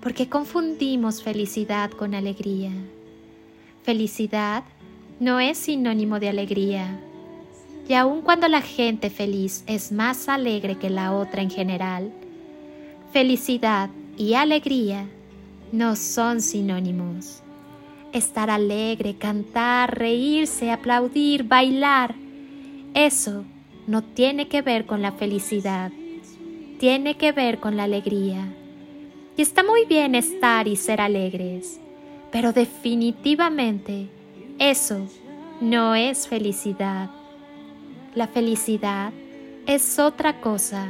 porque 0.00 0.28
confundimos 0.28 1.22
felicidad 1.22 1.90
con 1.90 2.14
alegría. 2.14 2.72
Felicidad 3.82 4.64
no 5.18 5.40
es 5.40 5.58
sinónimo 5.58 6.18
de 6.18 6.28
alegría. 6.28 6.98
Y 7.88 7.94
aun 7.94 8.22
cuando 8.22 8.48
la 8.48 8.62
gente 8.62 9.10
feliz 9.10 9.64
es 9.66 9.92
más 9.92 10.28
alegre 10.28 10.76
que 10.76 10.90
la 10.90 11.12
otra 11.12 11.42
en 11.42 11.50
general, 11.50 12.12
felicidad 13.12 13.90
y 14.16 14.34
alegría 14.34 15.06
no 15.72 15.96
son 15.96 16.40
sinónimos. 16.40 17.42
Estar 18.12 18.50
alegre, 18.50 19.16
cantar, 19.16 19.98
reírse, 19.98 20.70
aplaudir, 20.70 21.44
bailar, 21.44 22.14
eso 22.94 23.44
no 23.86 24.02
tiene 24.02 24.48
que 24.48 24.62
ver 24.62 24.86
con 24.86 25.02
la 25.02 25.12
felicidad, 25.12 25.92
tiene 26.78 27.16
que 27.16 27.32
ver 27.32 27.58
con 27.58 27.76
la 27.76 27.84
alegría. 27.84 28.52
Y 29.40 29.42
está 29.42 29.62
muy 29.62 29.86
bien 29.86 30.14
estar 30.14 30.68
y 30.68 30.76
ser 30.76 31.00
alegres, 31.00 31.80
pero 32.30 32.52
definitivamente 32.52 34.10
eso 34.58 35.08
no 35.62 35.94
es 35.94 36.28
felicidad. 36.28 37.08
La 38.14 38.28
felicidad 38.28 39.14
es 39.66 39.98
otra 39.98 40.42
cosa. 40.42 40.88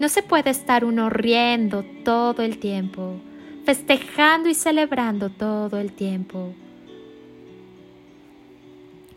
No 0.00 0.08
se 0.08 0.24
puede 0.24 0.50
estar 0.50 0.84
uno 0.84 1.10
riendo 1.10 1.84
todo 2.04 2.42
el 2.42 2.58
tiempo, 2.58 3.20
festejando 3.64 4.48
y 4.48 4.54
celebrando 4.54 5.30
todo 5.30 5.78
el 5.78 5.92
tiempo. 5.92 6.52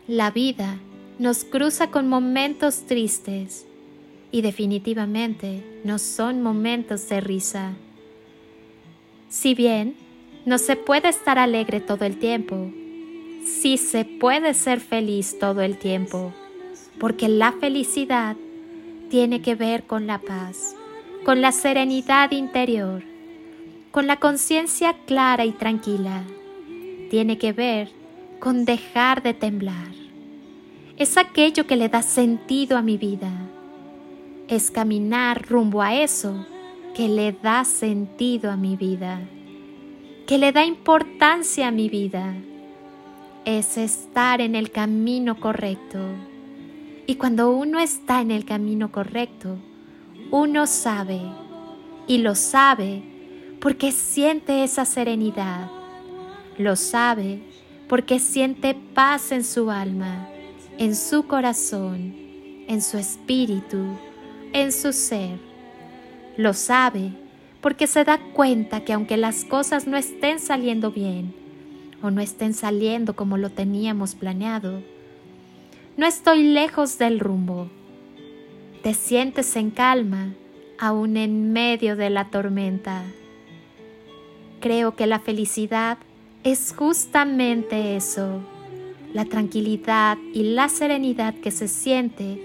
La 0.06 0.30
vida 0.30 0.78
nos 1.18 1.42
cruza 1.42 1.90
con 1.90 2.06
momentos 2.06 2.86
tristes 2.86 3.66
y 4.30 4.42
definitivamente 4.42 5.80
no 5.82 5.98
son 5.98 6.40
momentos 6.40 7.08
de 7.08 7.20
risa. 7.20 7.72
Si 9.32 9.54
bien 9.54 9.94
no 10.44 10.58
se 10.58 10.76
puede 10.76 11.08
estar 11.08 11.38
alegre 11.38 11.80
todo 11.80 12.04
el 12.04 12.18
tiempo, 12.18 12.70
sí 13.46 13.78
se 13.78 14.04
puede 14.04 14.52
ser 14.52 14.78
feliz 14.78 15.38
todo 15.38 15.62
el 15.62 15.78
tiempo, 15.78 16.34
porque 17.00 17.28
la 17.28 17.52
felicidad 17.52 18.36
tiene 19.08 19.40
que 19.40 19.54
ver 19.54 19.84
con 19.84 20.06
la 20.06 20.18
paz, 20.18 20.76
con 21.24 21.40
la 21.40 21.50
serenidad 21.50 22.30
interior, 22.32 23.04
con 23.90 24.06
la 24.06 24.16
conciencia 24.16 24.94
clara 25.06 25.46
y 25.46 25.52
tranquila. 25.52 26.24
Tiene 27.08 27.38
que 27.38 27.54
ver 27.54 27.90
con 28.38 28.66
dejar 28.66 29.22
de 29.22 29.32
temblar. 29.32 29.94
Es 30.98 31.16
aquello 31.16 31.66
que 31.66 31.76
le 31.76 31.88
da 31.88 32.02
sentido 32.02 32.76
a 32.76 32.82
mi 32.82 32.98
vida. 32.98 33.32
Es 34.48 34.70
caminar 34.70 35.48
rumbo 35.48 35.80
a 35.80 35.94
eso 35.94 36.44
que 36.94 37.08
le 37.08 37.32
da 37.32 37.64
sentido 37.64 38.50
a 38.50 38.56
mi 38.56 38.76
vida, 38.76 39.20
que 40.26 40.36
le 40.36 40.52
da 40.52 40.64
importancia 40.64 41.68
a 41.68 41.70
mi 41.70 41.88
vida, 41.88 42.34
es 43.46 43.78
estar 43.78 44.42
en 44.42 44.54
el 44.54 44.70
camino 44.70 45.40
correcto. 45.40 45.98
Y 47.06 47.14
cuando 47.14 47.50
uno 47.50 47.80
está 47.80 48.20
en 48.20 48.30
el 48.30 48.44
camino 48.44 48.92
correcto, 48.92 49.56
uno 50.30 50.66
sabe, 50.66 51.20
y 52.06 52.18
lo 52.18 52.34
sabe 52.34 53.02
porque 53.58 53.90
siente 53.90 54.62
esa 54.62 54.84
serenidad, 54.84 55.70
lo 56.58 56.76
sabe 56.76 57.40
porque 57.88 58.18
siente 58.18 58.74
paz 58.74 59.32
en 59.32 59.44
su 59.44 59.70
alma, 59.70 60.28
en 60.78 60.94
su 60.94 61.26
corazón, 61.26 62.14
en 62.68 62.82
su 62.82 62.98
espíritu, 62.98 63.78
en 64.52 64.72
su 64.72 64.92
ser 64.92 65.51
lo 66.36 66.54
sabe 66.54 67.12
porque 67.60 67.86
se 67.86 68.04
da 68.04 68.18
cuenta 68.32 68.84
que 68.84 68.92
aunque 68.92 69.16
las 69.16 69.44
cosas 69.44 69.86
no 69.86 69.96
estén 69.96 70.38
saliendo 70.40 70.90
bien 70.90 71.34
o 72.02 72.10
no 72.10 72.20
estén 72.20 72.54
saliendo 72.54 73.14
como 73.14 73.38
lo 73.38 73.50
teníamos 73.50 74.14
planeado, 74.14 74.82
no 75.96 76.06
estoy 76.06 76.42
lejos 76.42 76.98
del 76.98 77.20
rumbo. 77.20 77.68
Te 78.82 78.94
sientes 78.94 79.54
en 79.56 79.70
calma 79.70 80.34
aún 80.78 81.16
en 81.16 81.52
medio 81.52 81.94
de 81.94 82.10
la 82.10 82.30
tormenta. 82.30 83.04
Creo 84.60 84.96
que 84.96 85.06
la 85.06 85.20
felicidad 85.20 85.98
es 86.42 86.74
justamente 86.76 87.94
eso, 87.94 88.40
la 89.12 89.24
tranquilidad 89.26 90.18
y 90.34 90.54
la 90.54 90.68
serenidad 90.68 91.34
que 91.34 91.52
se 91.52 91.68
siente 91.68 92.42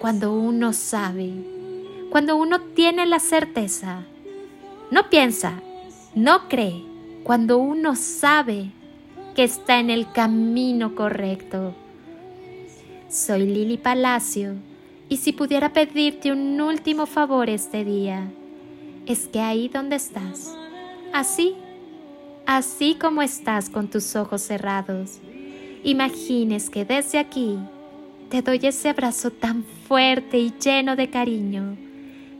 cuando 0.00 0.32
uno 0.32 0.72
sabe 0.72 1.51
cuando 2.12 2.36
uno 2.36 2.60
tiene 2.60 3.06
la 3.06 3.18
certeza, 3.18 4.02
no 4.90 5.08
piensa, 5.08 5.62
no 6.14 6.46
cree, 6.46 6.84
cuando 7.22 7.56
uno 7.56 7.96
sabe 7.96 8.66
que 9.34 9.44
está 9.44 9.80
en 9.80 9.88
el 9.88 10.12
camino 10.12 10.94
correcto. 10.94 11.74
Soy 13.08 13.46
Lili 13.46 13.78
Palacio 13.78 14.56
y 15.08 15.16
si 15.16 15.32
pudiera 15.32 15.72
pedirte 15.72 16.30
un 16.30 16.60
último 16.60 17.06
favor 17.06 17.48
este 17.48 17.82
día, 17.82 18.30
es 19.06 19.26
que 19.26 19.40
ahí 19.40 19.68
donde 19.68 19.96
estás, 19.96 20.54
así, 21.14 21.54
así 22.44 22.94
como 23.00 23.22
estás 23.22 23.70
con 23.70 23.88
tus 23.88 24.16
ojos 24.16 24.42
cerrados, 24.42 25.18
imagines 25.82 26.68
que 26.68 26.84
desde 26.84 27.18
aquí 27.18 27.56
te 28.28 28.42
doy 28.42 28.60
ese 28.64 28.90
abrazo 28.90 29.30
tan 29.30 29.64
fuerte 29.88 30.36
y 30.36 30.52
lleno 30.62 30.94
de 30.94 31.08
cariño 31.08 31.74